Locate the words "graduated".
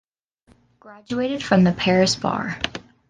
0.79-1.43